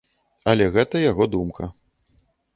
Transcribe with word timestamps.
Але 0.53 0.65
гэта 0.75 1.03
яго 1.11 1.29
думка. 1.37 1.71